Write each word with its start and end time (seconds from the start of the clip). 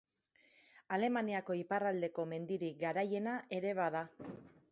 Alemaniako 0.95 1.57
iparraldeko 1.59 2.25
mendirik 2.33 2.81
garaiena 2.87 3.37
ere 3.61 3.77
bada. 3.83 4.05